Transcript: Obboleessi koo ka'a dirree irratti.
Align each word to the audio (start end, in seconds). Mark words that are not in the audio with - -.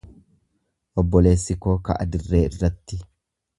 Obboleessi 1.01 1.57
koo 1.67 1.77
ka'a 1.91 2.09
dirree 2.17 2.43
irratti. 2.49 3.01